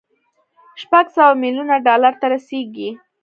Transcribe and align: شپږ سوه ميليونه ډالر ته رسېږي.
شپږ 0.81 1.05
سوه 1.15 1.33
ميليونه 1.43 1.75
ډالر 1.87 2.13
ته 2.21 2.25
رسېږي. 2.33 2.89